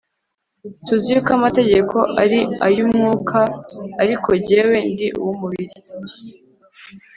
Tuzi 0.85 1.07
yuko 1.13 1.31
amategeko 1.37 1.97
ari 2.21 2.39
ay 2.67 2.77
umwuka 2.85 3.39
ariko 4.01 4.29
jyewe 4.47 4.77
ndi 4.91 5.07
uwu 5.19 5.33
mubiri 5.39 5.75